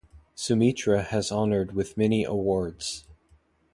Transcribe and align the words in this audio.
Sumitra 0.35 1.03
has 1.03 1.31
honored 1.31 1.73
with 1.75 1.95
many 1.95 2.23
awards. 2.23 3.05